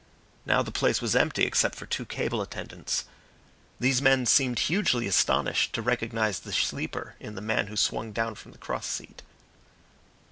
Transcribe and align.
Now 0.47 0.63
the 0.63 0.71
place 0.71 0.99
was 0.99 1.15
empty 1.15 1.43
except 1.45 1.75
for 1.75 1.85
two 1.85 2.05
cable 2.05 2.41
attendants. 2.41 3.05
These 3.79 4.01
men 4.01 4.25
seemed 4.25 4.57
hugely 4.57 5.05
astonished 5.05 5.73
to 5.73 5.83
recognise 5.83 6.39
the 6.39 6.51
Sleeper 6.51 7.13
in 7.19 7.35
the 7.35 7.39
man 7.39 7.67
who 7.67 7.77
swung 7.77 8.11
down 8.11 8.33
from 8.33 8.51
the 8.51 8.57
cross 8.57 8.87
seat. 8.87 9.21